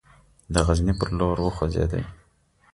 د 0.53 0.55
غزني 0.65 0.93
پر 0.99 1.09
لور 1.17 1.37
وخوځېدی. 1.41 2.01